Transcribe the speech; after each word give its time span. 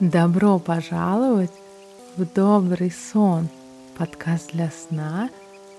Добро 0.00 0.60
пожаловать 0.60 1.50
в 2.16 2.24
добрый 2.24 2.92
сон, 2.92 3.48
подкаст 3.96 4.52
для 4.52 4.70
сна, 4.70 5.28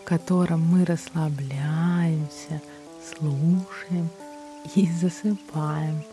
в 0.02 0.04
котором 0.04 0.60
мы 0.60 0.84
расслабляемся, 0.84 2.62
слушаем 3.02 4.10
и 4.76 4.90
засыпаем. 4.92 6.04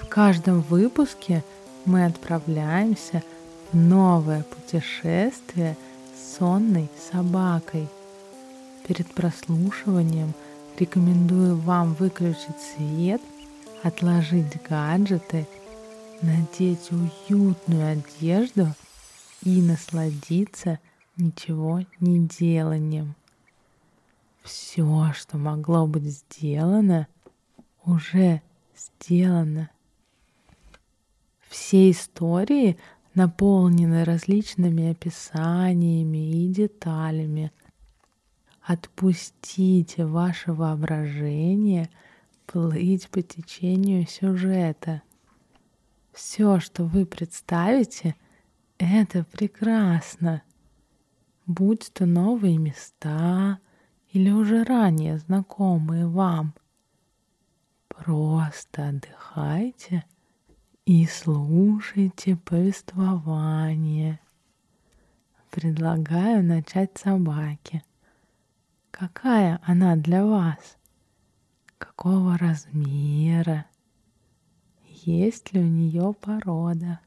В 0.00 0.08
каждом 0.08 0.62
выпуске 0.62 1.44
мы 1.84 2.06
отправляемся 2.06 3.22
в 3.70 3.76
новое 3.76 4.42
путешествие 4.44 5.76
с 6.16 6.38
сонной 6.38 6.88
собакой. 7.12 7.88
Перед 8.86 9.12
прослушиванием 9.12 10.32
рекомендую 10.78 11.58
вам 11.58 11.92
выключить 11.92 12.56
свет, 12.74 13.20
отложить 13.82 14.56
гаджеты– 14.66 15.46
надеть 16.22 16.90
уютную 16.92 17.92
одежду 17.92 18.68
и 19.42 19.60
насладиться 19.60 20.78
ничего 21.16 21.80
не 22.00 22.26
деланием. 22.26 23.14
Все, 24.42 25.12
что 25.14 25.36
могло 25.36 25.86
быть 25.86 26.04
сделано, 26.04 27.08
уже 27.84 28.40
сделано. 28.76 29.70
Все 31.48 31.90
истории 31.90 32.78
наполнены 33.14 34.04
различными 34.04 34.90
описаниями 34.90 36.44
и 36.44 36.48
деталями. 36.48 37.52
Отпустите 38.62 40.06
ваше 40.06 40.52
воображение 40.52 41.90
плыть 42.46 43.08
по 43.10 43.22
течению 43.22 44.06
сюжета– 44.06 45.02
все, 46.12 46.60
что 46.60 46.84
вы 46.84 47.06
представите, 47.06 48.14
это 48.78 49.24
прекрасно. 49.24 50.42
Будь 51.46 51.90
то 51.92 52.06
новые 52.06 52.58
места 52.58 53.58
или 54.10 54.30
уже 54.30 54.62
ранее 54.64 55.18
знакомые 55.18 56.06
вам. 56.06 56.54
Просто 57.88 58.88
отдыхайте 58.88 60.04
и 60.84 61.06
слушайте 61.06 62.36
повествование. 62.36 64.20
Предлагаю 65.50 66.42
начать 66.42 66.96
с 66.96 67.02
собаки. 67.02 67.82
Какая 68.90 69.60
она 69.64 69.96
для 69.96 70.24
вас? 70.24 70.76
Какого 71.78 72.38
размера? 72.38 73.66
Есть 75.06 75.52
ли 75.52 75.60
у 75.60 75.66
нее 75.66 76.14
порода. 76.20 77.00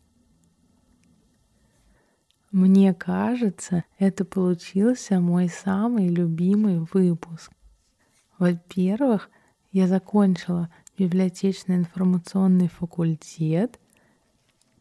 Мне 2.51 2.93
кажется, 2.93 3.83
это 3.99 4.23
получился 4.23 5.19
мой 5.19 5.49
самый 5.49 6.07
любимый 6.07 6.87
выпуск. 6.93 7.51
Во-первых, 8.37 9.29
я 9.73 9.87
закончила 9.87 10.69
библиотечно-информационный 10.97 12.69
факультет, 12.69 13.77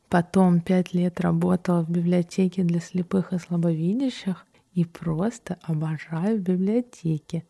потом 0.09 0.61
пять 0.61 0.95
лет 0.95 1.21
работала 1.21 1.83
в 1.83 1.91
библиотеке 1.91 2.63
для 2.63 2.79
слепых 2.79 3.33
и 3.33 3.39
слабовидящих 3.39 4.47
и 4.75 4.85
просто 4.85 5.59
обожаю 5.63 6.41
библиотеки. 6.41 7.45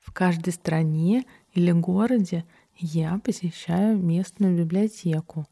В 0.00 0.12
каждой 0.12 0.52
стране 0.52 1.24
или 1.52 1.72
городе 1.72 2.44
я 2.80 3.18
посещаю 3.18 3.98
местную 3.98 4.56
библиотеку, 4.56 5.46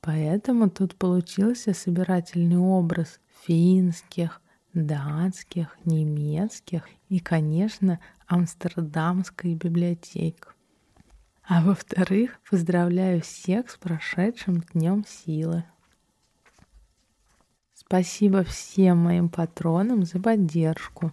поэтому 0.00 0.70
тут 0.70 0.94
получился 0.94 1.74
собирательный 1.74 2.56
образ 2.56 3.18
финских, 3.44 4.40
датских, 4.74 5.76
немецких 5.84 6.88
и, 7.08 7.18
конечно, 7.18 7.98
амстердамской 8.26 9.54
библиотек. 9.54 10.54
А 11.42 11.62
во-вторых, 11.62 12.38
поздравляю 12.48 13.22
всех 13.22 13.70
с 13.70 13.76
прошедшим 13.76 14.62
Днем 14.72 15.04
Силы. 15.06 15.64
Спасибо 17.74 18.44
всем 18.44 18.98
моим 18.98 19.28
патронам 19.28 20.04
за 20.04 20.20
поддержку 20.20 21.12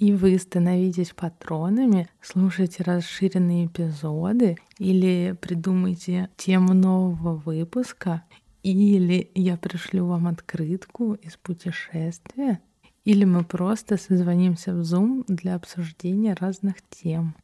и 0.00 0.14
вы 0.14 0.38
становитесь 0.38 1.10
патронами, 1.10 2.08
слушайте 2.22 2.82
расширенные 2.82 3.66
эпизоды 3.66 4.56
или 4.78 5.36
придумайте 5.38 6.30
тему 6.38 6.72
нового 6.72 7.36
выпуска, 7.36 8.24
или 8.62 9.30
я 9.34 9.58
пришлю 9.58 10.06
вам 10.06 10.26
открытку 10.26 11.12
из 11.12 11.36
путешествия, 11.36 12.60
или 13.04 13.24
мы 13.24 13.44
просто 13.44 13.98
созвонимся 13.98 14.72
в 14.72 14.80
Zoom 14.80 15.24
для 15.28 15.54
обсуждения 15.54 16.32
разных 16.32 16.76
тем. 16.88 17.36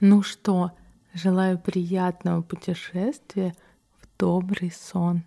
Ну 0.00 0.20
что, 0.20 0.72
желаю 1.14 1.58
приятного 1.58 2.42
путешествия 2.42 3.54
в 3.98 4.06
добрый 4.18 4.70
сон. 4.70 5.24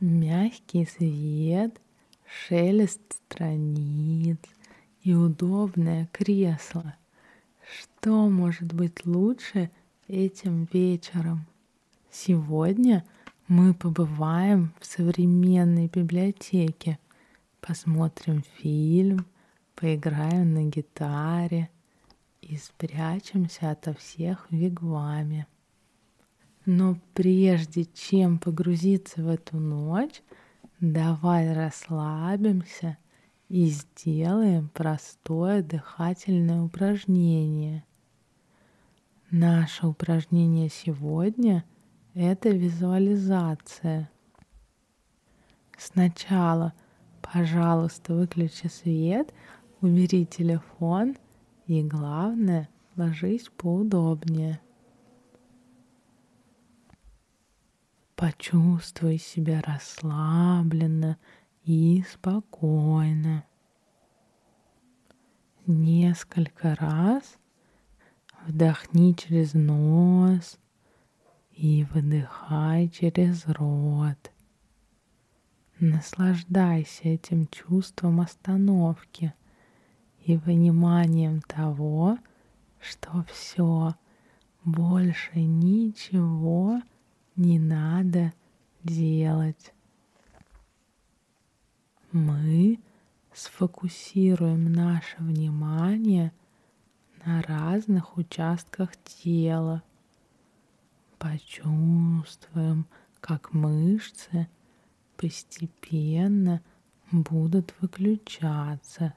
Мягкий 0.00 0.86
свет, 0.86 1.80
шелест 2.24 3.00
страниц 3.14 4.38
и 5.02 5.12
удобное 5.12 6.08
кресло. 6.12 6.94
Что 7.68 8.28
может 8.28 8.72
быть 8.72 9.04
лучше 9.04 9.72
этим 10.06 10.68
вечером? 10.72 11.46
Сегодня 12.12 13.04
мы 13.48 13.74
побываем 13.74 14.72
в 14.78 14.86
современной 14.86 15.88
библиотеке, 15.88 17.00
посмотрим 17.60 18.44
фильм, 18.58 19.26
поиграем 19.74 20.54
на 20.54 20.62
гитаре 20.62 21.70
и 22.40 22.56
спрячемся 22.56 23.72
ото 23.72 23.94
всех 23.94 24.46
в 24.48 24.54
вигваме. 24.54 25.48
Но 26.70 26.98
прежде 27.14 27.86
чем 27.86 28.38
погрузиться 28.38 29.22
в 29.22 29.28
эту 29.28 29.56
ночь, 29.56 30.20
давай 30.80 31.54
расслабимся 31.54 32.98
и 33.48 33.68
сделаем 33.68 34.68
простое 34.68 35.62
дыхательное 35.62 36.60
упражнение. 36.60 37.86
Наше 39.30 39.86
упражнение 39.86 40.68
сегодня– 40.68 41.64
это 42.14 42.50
визуализация. 42.50 44.10
Сначала, 45.78 46.74
пожалуйста, 47.22 48.12
выключи 48.12 48.66
свет, 48.66 49.32
убери 49.80 50.26
телефон 50.26 51.16
и, 51.66 51.82
главное, 51.82 52.68
ложись 52.94 53.48
поудобнее– 53.56 54.60
Почувствуй 58.18 59.16
себя 59.18 59.60
расслабленно 59.60 61.18
и 61.62 62.02
спокойно. 62.10 63.44
Несколько 65.68 66.74
раз 66.74 67.38
вдохни 68.44 69.12
через 69.12 69.54
нос 69.54 70.58
и 71.52 71.86
выдыхай 71.92 72.88
через 72.88 73.46
рот. 73.46 74.32
Наслаждайся 75.78 77.04
этим 77.04 77.46
чувством 77.46 78.20
остановки 78.20 79.32
и 80.24 80.36
пониманием 80.36 81.40
того, 81.42 82.18
что 82.80 83.24
все, 83.32 83.94
больше 84.64 85.38
ничего 85.40 86.78
не 86.78 86.97
надо 87.38 88.32
делать. 88.82 89.72
Мы 92.10 92.80
сфокусируем 93.32 94.72
наше 94.72 95.16
внимание 95.18 96.32
на 97.24 97.40
разных 97.42 98.16
участках 98.16 98.96
тела. 99.04 99.84
Почувствуем, 101.18 102.86
как 103.20 103.52
мышцы 103.52 104.48
постепенно 105.16 106.60
будут 107.12 107.72
выключаться, 107.80 109.14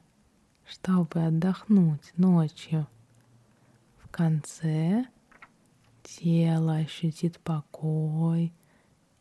чтобы 0.64 1.24
отдохнуть 1.24 2.12
ночью. 2.16 2.86
В 3.98 4.08
конце 4.08 5.06
тело 6.02 6.76
ощутит 6.76 7.40
покой 7.40 8.52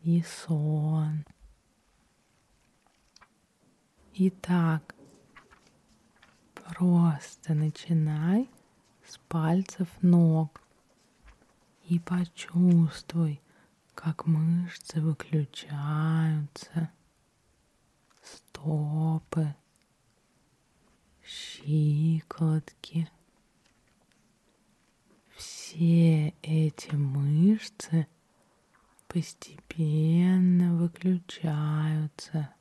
и 0.01 0.21
сон. 0.23 1.25
Итак, 4.13 4.95
просто 6.53 7.53
начинай 7.53 8.49
с 9.07 9.17
пальцев 9.27 9.87
ног 10.01 10.61
и 11.85 11.99
почувствуй, 11.99 13.41
как 13.95 14.25
мышцы 14.25 15.01
выключаются, 15.01 16.91
стопы, 18.21 19.55
щиколотки– 21.23 23.09
все 25.71 26.33
эти 26.41 26.93
мышцы 26.95 28.05
постепенно 29.07 30.75
выключаются. 30.75 32.53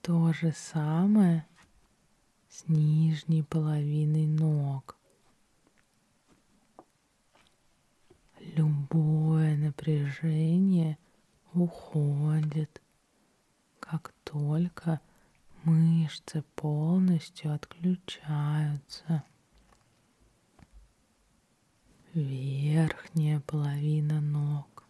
То 0.00 0.32
же 0.32 0.52
самое 0.52 1.46
с 2.48 2.66
нижней 2.68 3.42
половиной 3.42 4.26
ног. 4.26 4.96
Любое 8.40 9.58
напряжение 9.58 10.96
уходит, 11.52 12.80
как 13.78 14.14
только 14.24 15.02
мышцы 15.64 16.42
полностью 16.54 17.52
отключаются 17.52 19.22
верхняя 22.14 23.40
половина 23.40 24.20
ног. 24.20 24.84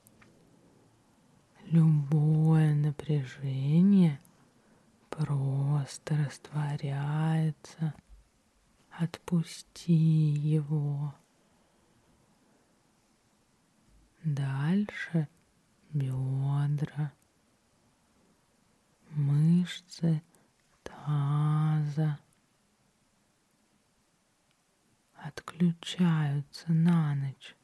Любое 1.64 2.74
напряжение 2.74 4.20
просто 5.08 6.16
растворяется. 6.16 7.94
Отпусти 8.90 9.92
его. 9.92 11.14
Дальше 14.22 15.28
бедра, 15.92 17.12
мышцы 19.10 20.22
таза 20.84 22.18
отключаются 25.22 26.72
на 26.72 27.14
ночь. 27.14 27.54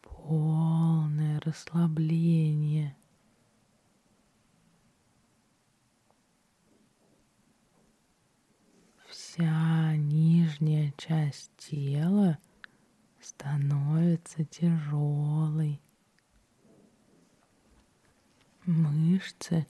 Полное 0.00 1.40
расслабление. 1.40 2.96
Вся 9.08 9.96
нижняя 9.96 10.92
часть 10.96 11.50
тела 11.56 12.38
становится 13.20 14.44
тяжелой. 14.44 15.80
Мышцы 18.64 19.66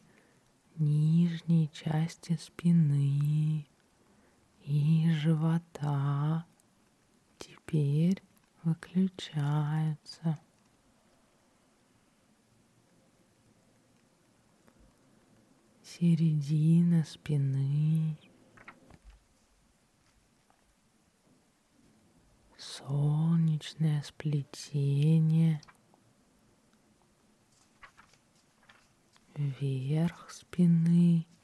нижней 0.76 1.70
части 1.72 2.36
спины 2.40 3.66
и 4.68 5.10
живота 5.12 6.44
теперь 7.38 8.22
выключаются. 8.62 10.38
Середина 15.82 17.02
спины, 17.04 18.18
солнечное 22.58 24.02
сплетение, 24.02 25.62
верх 29.34 30.30
спины– 30.30 31.26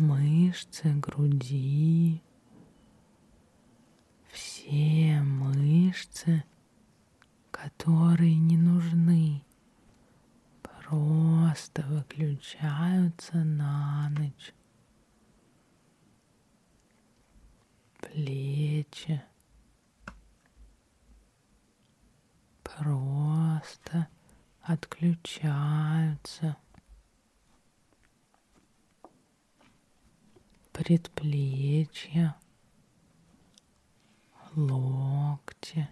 мышцы 0.00 0.92
груди, 0.94 2.22
все 4.30 5.20
мышцы, 5.22 6.44
которые 7.50 8.36
не 8.36 8.56
нужны, 8.56 9.44
просто 10.62 11.82
выключаются 11.82 13.36
на 13.44 14.08
ночь. 14.10 14.54
Плечи 18.00 19.22
просто 22.62 24.08
отключаются. 24.62 26.56
Предплечья, 30.78 32.36
локти. 34.54 35.88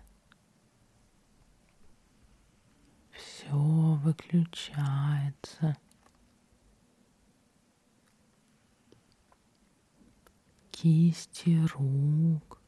Все 3.10 3.50
выключается. 3.50 5.76
Кисти 10.70 11.58
рук, 11.74 12.60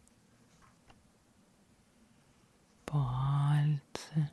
пальцы 2.85 4.29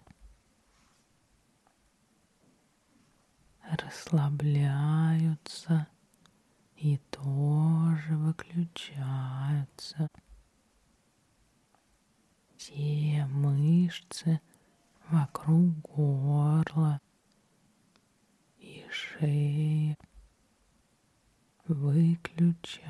расслабляются 3.61 5.87
и 6.85 6.97
тоже 7.09 8.15
выключаются. 8.15 10.07
Все 12.55 13.25
мышцы 13.25 14.39
вокруг 15.09 15.79
горла 15.81 17.01
и 18.59 18.85
шеи 18.91 19.97
выключаются. 21.67 22.83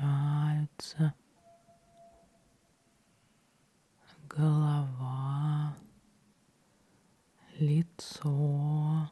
Голова, 4.28 5.74
лицо, 7.58 9.10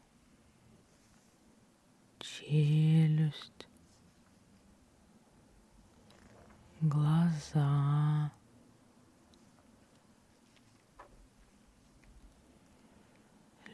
челюсть, 2.19 3.64
глаза. 7.35 8.33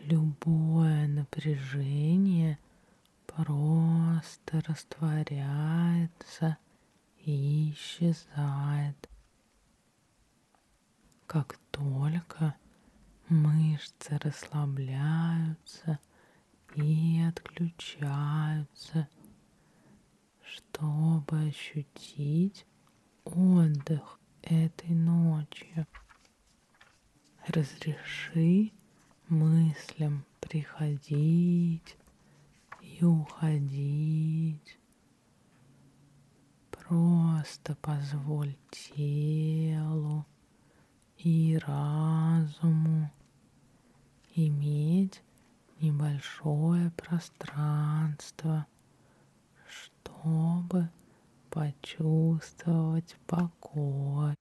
Любое 0.02 1.06
напряжение 1.08 2.58
просто 3.26 4.62
растворяется 4.66 6.56
и 7.24 7.72
исчезает. 7.72 9.08
Как 11.26 11.58
только 11.70 12.56
мышцы 13.28 14.18
расслабляются 14.18 16.00
и 16.74 17.22
отключаются, 17.28 19.08
чтобы 20.42 21.48
ощутить 21.48 22.66
отдых 23.24 24.18
этой 24.42 24.90
ночью. 24.90 25.86
Разреши 27.46 28.72
мыслям 29.28 30.24
приходить 30.40 31.96
и 32.80 33.04
уходить. 33.04 34.78
Просто 36.70 37.76
позволь 37.76 38.56
телу 38.70 40.26
и 41.18 41.58
разуму 41.64 43.10
иметь 44.34 45.22
небольшое 45.80 46.90
пространство, 46.90 48.66
чтобы 49.68 50.90
почувствовать 51.50 53.16
покой. 53.26 54.34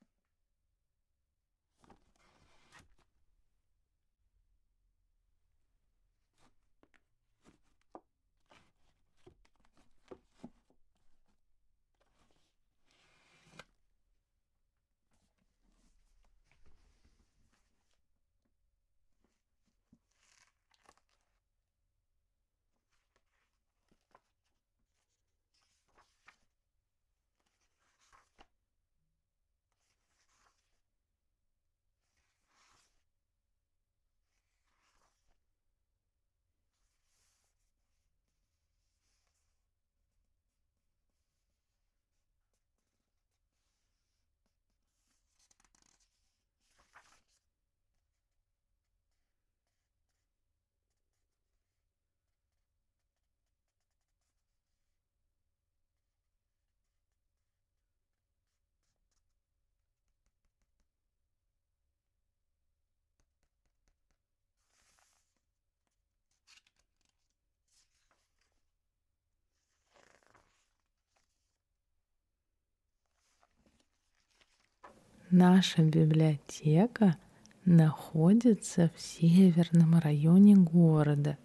Наша 75.31 75.83
библиотека 75.83 77.15
находится 77.63 78.89
в 78.95 78.99
северном 78.99 79.99
районе 79.99 80.55
города, 80.55 81.37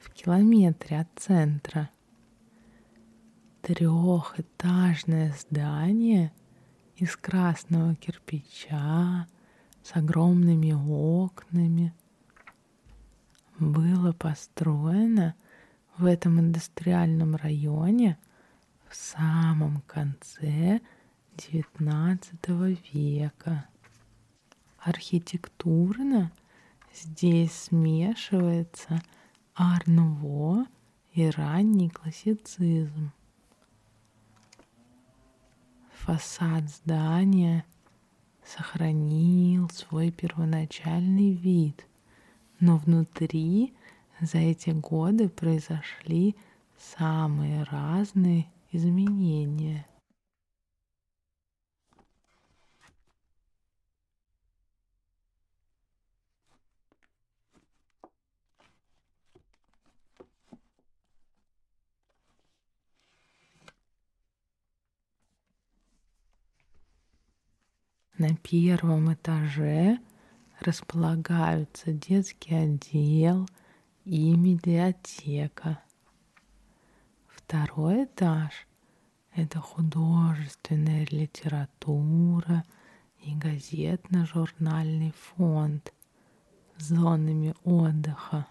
в 0.00 0.10
километре 0.10 0.98
от 0.98 1.08
центра. 1.14 1.88
Трехэтажное 3.62 5.32
здание 5.38 6.32
из 6.96 7.16
красного 7.16 7.94
кирпича 7.94 9.28
с 9.84 9.94
огромными 9.94 10.72
окнами 10.72 11.94
было 13.60 14.10
построено 14.14 15.36
в 15.96 16.06
этом 16.06 16.40
индустриальном 16.40 17.36
районе 17.36 18.18
в 18.88 18.96
самом 18.96 19.80
конце 19.82 20.80
XIX 21.38 22.78
века. 22.92 23.66
Архитектурно 24.78 26.32
здесь 26.92 27.52
смешивается 27.52 29.00
арнуво 29.54 30.66
и 31.12 31.30
ранний 31.30 31.90
классицизм. 31.90 33.12
Фасад 35.92 36.68
здания 36.70 37.64
сохранил 38.44 39.68
свой 39.70 40.10
первоначальный 40.10 41.32
вид, 41.32 41.86
но 42.60 42.78
внутри 42.78 43.74
за 44.20 44.38
эти 44.38 44.70
годы 44.70 45.28
произошли 45.28 46.34
самые 46.76 47.62
разные 47.64 48.50
изменения– 48.72 49.86
На 68.18 68.34
первом 68.34 69.14
этаже 69.14 70.00
располагаются 70.58 71.92
детский 71.92 72.52
отдел 72.52 73.48
и 74.04 74.34
медиатека. 74.34 75.80
Второй 77.28 78.06
этаж– 78.06 78.66
это 79.36 79.60
художественная 79.60 81.06
литература 81.12 82.64
и 83.20 83.36
газетно-журнальный 83.36 85.12
фонд 85.12 85.94
с 86.76 86.88
зонами 86.88 87.54
отдыха. 87.62 88.48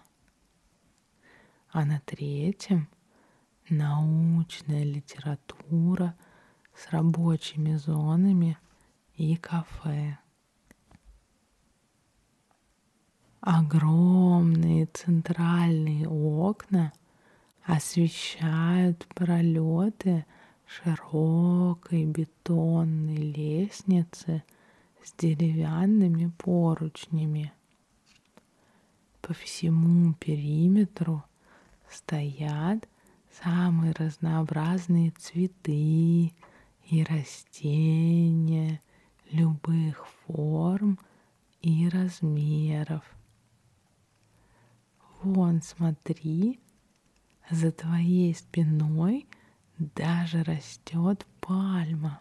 А 1.70 1.84
на 1.84 2.00
третьем– 2.06 2.88
научная 3.68 4.84
литература 4.84 6.14
с 6.74 6.90
рабочими 6.90 7.74
зонами– 7.74 8.56
и 9.18 9.34
кафе. 9.36 10.16
Огромные 13.40 14.86
центральные 14.86 16.08
окна 16.08 16.92
освещают 17.64 19.06
пролеты 19.14 20.24
широкой 20.66 22.04
бетонной 22.04 23.16
лестницы 23.16 24.44
с 25.02 25.12
деревянными 25.14 26.30
поручнями. 26.38 27.52
По 29.20 29.34
всему 29.34 30.14
периметру 30.14 31.24
стоят 31.90 32.88
самые 33.42 33.92
разнообразные 33.92 35.10
цветы 35.10 36.32
и 36.90 37.04
растения 37.08 38.80
любых 39.30 40.06
форм 40.26 40.98
и 41.60 41.88
размеров. 41.88 43.02
Вон, 45.22 45.62
смотри, 45.62 46.60
за 47.50 47.72
твоей 47.72 48.34
спиной 48.34 49.26
даже 49.78 50.42
растет 50.42 51.26
пальма. 51.40 52.20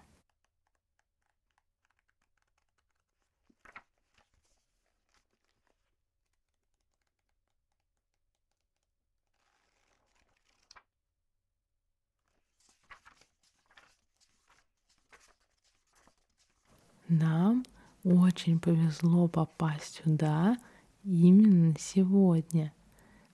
Нам 17.09 17.63
очень 18.03 18.59
повезло 18.59 19.29
попасть 19.29 20.01
сюда 20.03 20.57
именно 21.05 21.73
сегодня, 21.79 22.73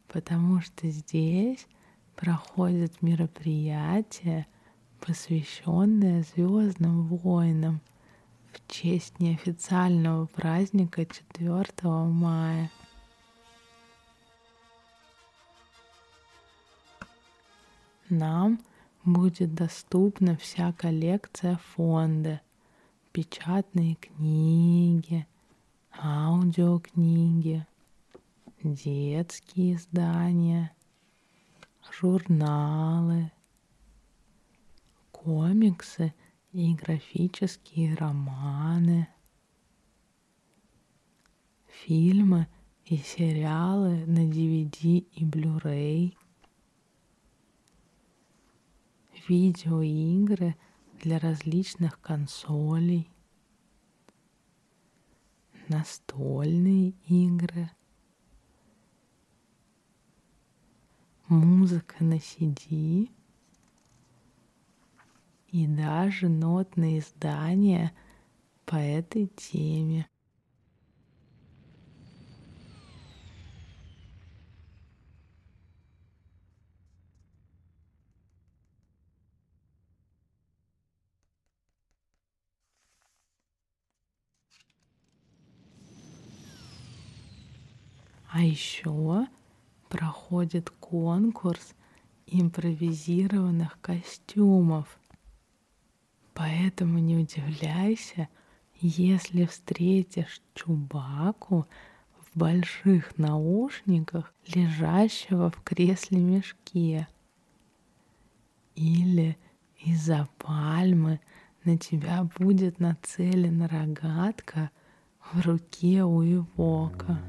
потому 0.07 0.61
что 0.61 0.87
здесь 0.89 1.65
проходит 2.15 3.01
мероприятие, 3.01 4.45
посвященное 4.99 6.21
Звездным 6.21 7.07
войнам 7.07 7.81
в 8.51 8.71
честь 8.71 9.19
неофициального 9.19 10.27
праздника 10.27 11.07
4 11.07 11.65
мая. 11.83 12.69
Нам 18.07 18.59
будет 19.03 19.55
доступна 19.55 20.37
вся 20.37 20.71
коллекция 20.73 21.59
фонда– 21.73 22.39
печатные 23.13 23.93
книги, 23.93 25.27
аудиокниги, 25.91 27.65
детские 28.63 29.75
издания, 29.75 30.75
журналы, 31.91 33.31
комиксы 35.11 36.11
и 36.53 36.73
графические 36.73 37.93
романы, 37.93 39.07
фильмы 41.67 42.47
и 42.85 42.97
сериалы 42.97 44.07
на 44.07 44.27
DVD 44.27 45.05
и 45.13 45.23
Blu-ray, 45.23 46.17
видеоигры– 49.27 50.55
для 51.03 51.19
различных 51.19 51.99
консолей, 51.99 53.09
настольные 55.67 56.93
игры, 57.09 57.69
музыка 61.27 62.01
на 62.01 62.19
CD 62.19 63.11
и 65.49 65.67
даже 65.67 66.29
нотные 66.29 66.99
издания 66.99 67.91
по 68.65 68.77
этой 68.77 69.27
теме. 69.27 70.07
А 88.33 88.41
еще 88.41 89.27
проходит 89.89 90.71
конкурс 90.71 91.75
импровизированных 92.25 93.79
костюмов. 93.79 94.97
Поэтому 96.33 96.97
не 96.97 97.15
удивляйся, 97.15 98.27
если 98.81 99.45
встретишь 99.45 100.41
Чубаку 100.55 101.67
в 102.17 102.35
больших 102.35 103.19
наушниках, 103.19 104.33
лежащего 104.47 105.51
в 105.51 105.61
кресле 105.61 106.17
мешке. 106.17 107.07
Или 108.73 109.37
из-за 109.77 110.27
пальмы 110.39 111.19
на 111.63 111.77
тебя 111.77 112.27
будет 112.39 112.79
нацелена 112.79 113.67
рогатка 113.67 114.71
в 115.31 115.39
руке 115.45 116.03
у 116.03 116.23
Ивока. 116.23 117.21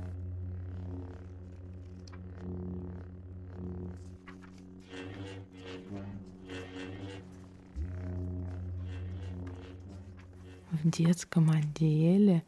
В 10.82 10.90
детском 10.90 11.50
отделе 11.50 12.42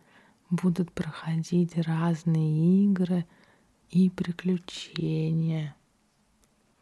будут 0.50 0.92
проходить 0.92 1.76
разные 1.76 2.84
игры 2.84 3.24
и 3.90 4.10
приключения. 4.10 5.76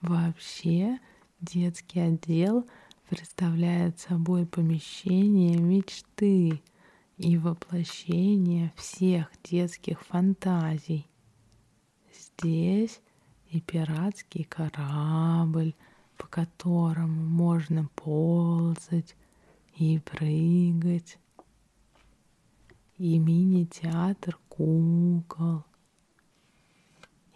Вообще 0.01 0.99
детский 1.41 2.01
отдел 2.01 2.67
представляет 3.09 3.99
собой 3.99 4.47
помещение 4.47 5.59
мечты 5.59 6.63
и 7.19 7.39
воплощение 7.39 8.73
всех 8.77 9.29
детских 9.43 10.01
фантазий. 10.03 11.07
Здесь 12.13 13.01
и 13.51 13.61
пиратский 13.61 14.45
корабль, 14.45 15.75
по 16.17 16.27
которому 16.27 17.23
можно 17.23 17.89
ползать 17.95 19.15
и 19.77 19.99
прыгать, 19.99 21.19
и 22.99 23.19
мини-театр 23.19 24.39
кукол, 24.49 25.65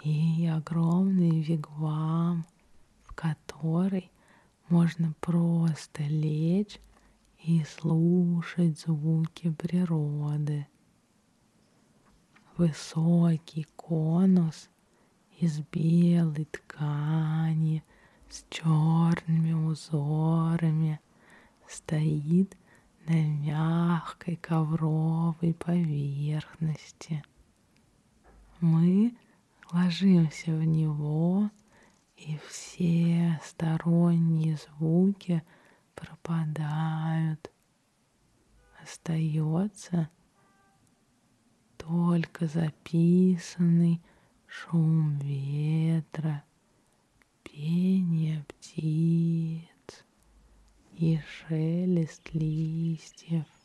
и 0.04 0.46
огромный 0.46 1.40
вигвам, 1.40 2.46
в 3.04 3.14
который 3.14 4.10
можно 4.68 5.14
просто 5.20 6.04
лечь 6.04 6.80
и 7.42 7.64
слушать 7.64 8.78
звуки 8.78 9.50
природы. 9.50 10.66
Высокий 12.56 13.66
конус 13.76 14.68
из 15.38 15.60
белой 15.72 16.44
ткани 16.44 17.82
с 18.28 18.44
черными 18.50 19.52
узорами 19.52 21.00
стоит 21.66 22.57
на 23.08 23.22
мягкой 23.22 24.36
ковровой 24.36 25.54
поверхности. 25.54 27.24
Мы 28.60 29.16
ложимся 29.72 30.52
в 30.52 30.62
него, 30.64 31.50
и 32.16 32.38
все 32.48 33.40
сторонние 33.42 34.58
звуки 34.58 35.42
пропадают. 35.94 37.50
Остается 38.82 40.10
только 41.78 42.46
записанный 42.46 44.02
шум 44.46 45.18
ветра, 45.18 46.44
пение 47.42 48.44
птиц 48.48 49.77
и 50.98 51.20
шелест 51.28 52.34
листьев. 52.34 53.57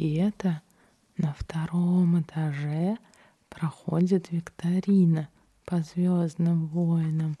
Где-то 0.00 0.62
на 1.18 1.34
втором 1.34 2.22
этаже 2.22 2.96
проходит 3.50 4.30
викторина 4.30 5.28
по 5.66 5.82
Звездным 5.82 6.68
войнам, 6.68 7.36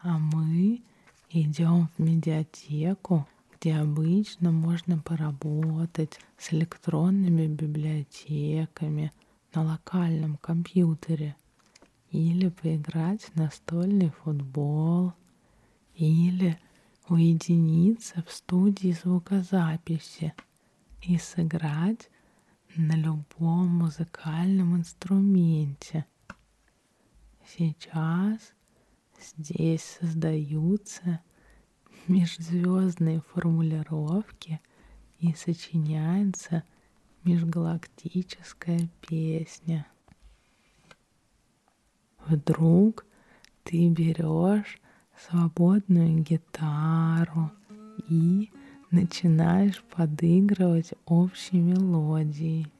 а 0.00 0.18
мы 0.18 0.82
идем 1.30 1.88
в 1.88 1.98
медиатеку, 2.00 3.26
где 3.56 3.74
обычно 3.74 4.52
можно 4.52 4.98
поработать 4.98 6.20
с 6.38 6.52
электронными 6.52 7.48
библиотеками 7.48 9.12
на 9.52 9.64
локальном 9.64 10.36
компьютере 10.36 11.34
или 12.10 12.48
поиграть 12.48 13.22
в 13.22 13.34
настольный 13.34 14.12
футбол, 14.22 15.14
или 15.96 16.60
уединиться 17.08 18.22
в 18.22 18.30
студии 18.30 18.92
звукозаписи 18.92 20.32
и 21.02 21.18
сыграть 21.18 22.10
на 22.76 22.94
любом 22.94 23.68
музыкальном 23.68 24.76
инструменте. 24.76 26.06
Сейчас 27.46 28.54
здесь 29.20 29.98
создаются 30.00 31.20
межзвездные 32.08 33.20
формулировки 33.20 34.60
и 35.18 35.34
сочиняется 35.34 36.64
межгалактическая 37.24 38.88
песня. 39.06 39.86
Вдруг 42.26 43.04
ты 43.64 43.88
берешь 43.88 44.80
свободную 45.28 46.20
гитару 46.22 47.52
и 48.08 48.50
начинаешь 48.92 49.82
подыгрывать 49.84 50.92
общей 51.06 51.58
мелодией. 51.58 52.70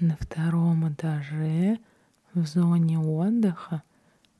На 0.00 0.16
втором 0.16 0.92
этаже 0.92 1.78
в 2.34 2.44
зоне 2.46 2.98
отдыха, 2.98 3.84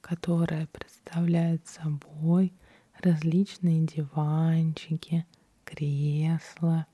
которая 0.00 0.66
представляет 0.66 1.64
собой 1.68 2.52
различные 3.00 3.86
диванчики, 3.86 5.24
кресла, 5.72 6.87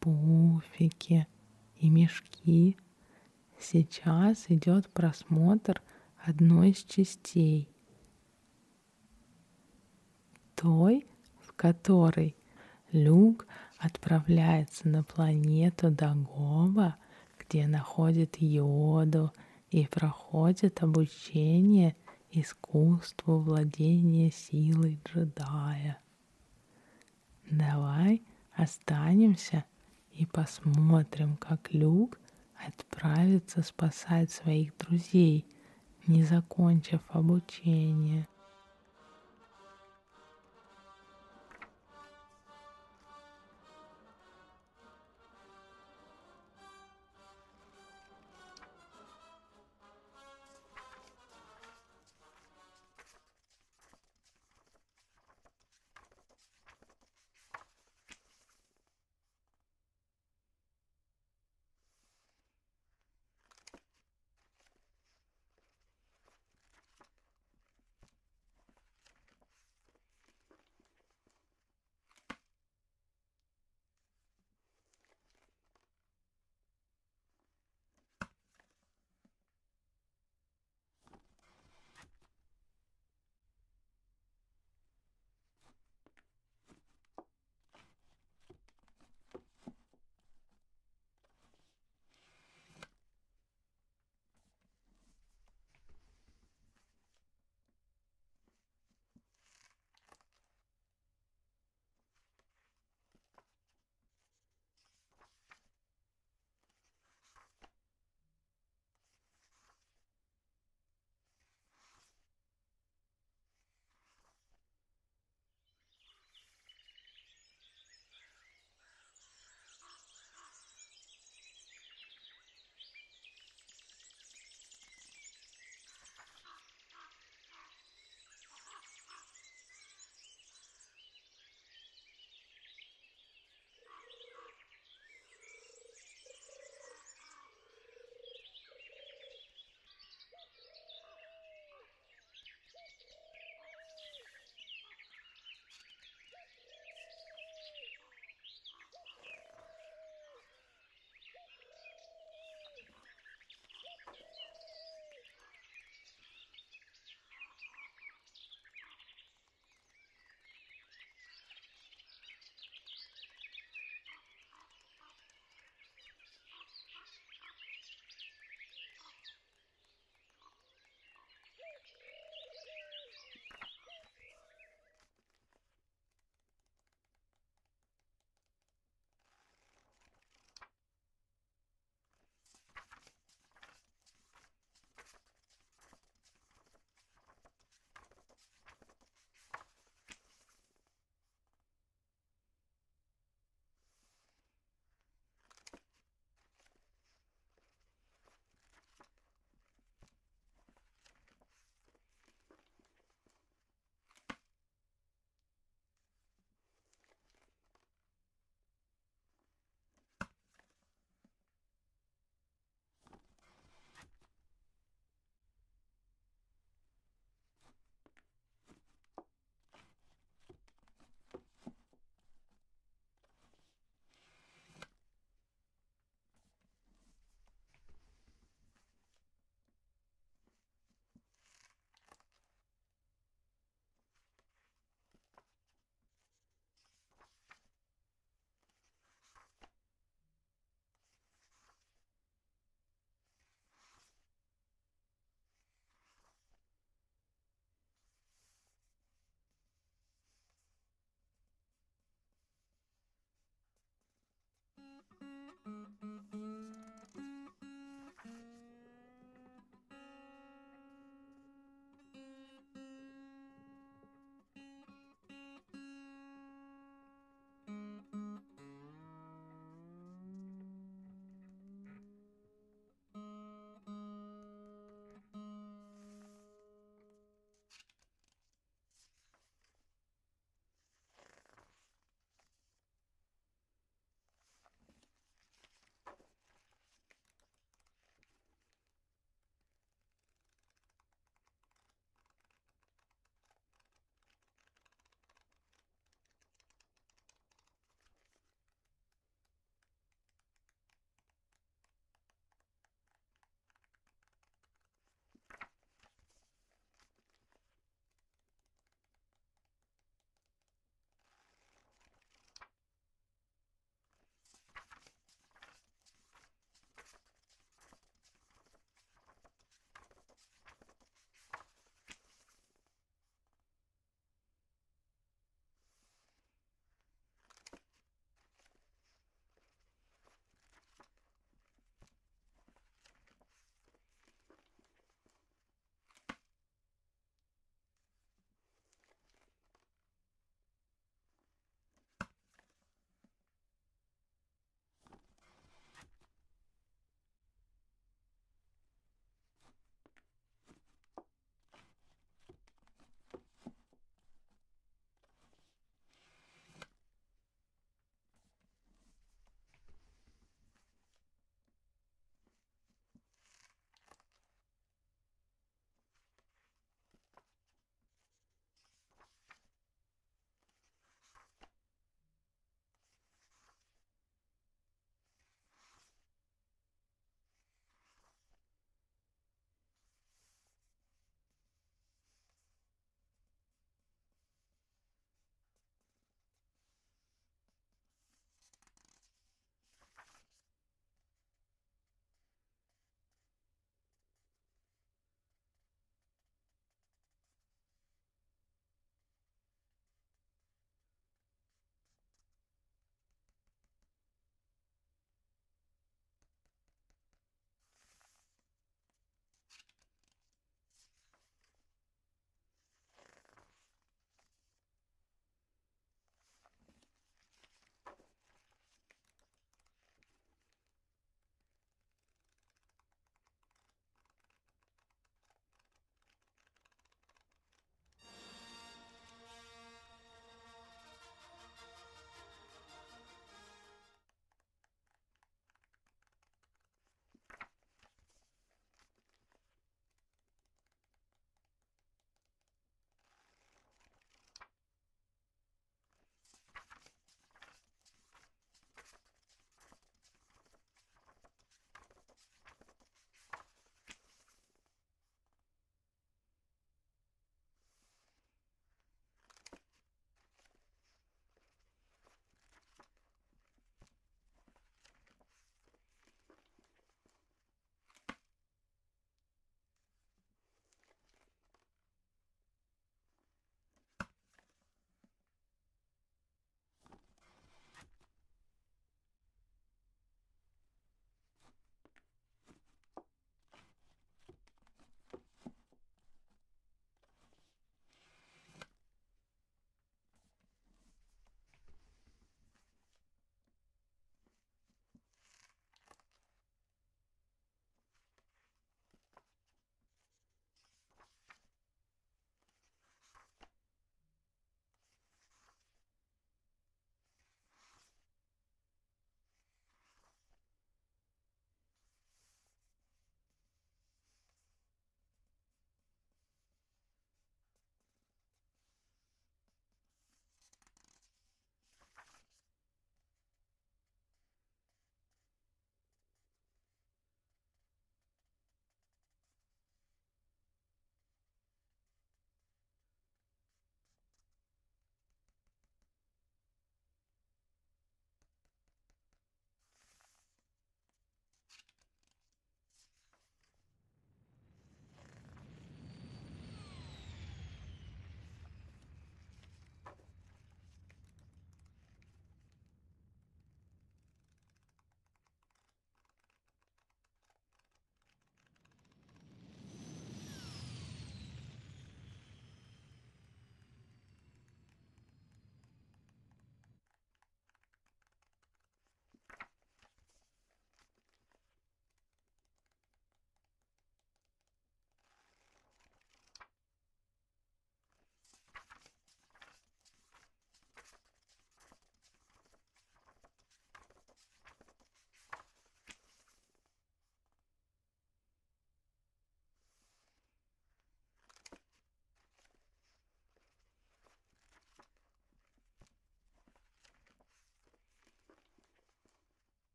пуфики 0.00 1.26
и 1.76 1.90
мешки. 1.90 2.76
Сейчас 3.60 4.46
идет 4.48 4.88
просмотр 4.88 5.82
одной 6.24 6.70
из 6.70 6.84
частей, 6.84 7.68
той, 10.54 11.06
в 11.42 11.52
которой 11.52 12.34
Люк 12.92 13.46
отправляется 13.78 14.88
на 14.88 15.04
планету 15.04 15.90
Дагоба, 15.90 16.96
где 17.38 17.66
находит 17.66 18.36
йоду 18.38 19.32
и 19.70 19.86
проходит 19.86 20.82
обучение 20.82 21.94
искусству 22.30 23.38
владения 23.38 24.30
силой 24.30 24.98
джедая. 25.04 25.98
Давай 27.50 28.22
останемся 28.52 29.64
и 30.12 30.26
посмотрим, 30.26 31.36
как 31.36 31.72
Люк 31.72 32.18
отправится 32.66 33.62
спасать 33.62 34.30
своих 34.30 34.76
друзей, 34.78 35.46
не 36.06 36.22
закончив 36.22 37.00
обучение. 37.08 38.26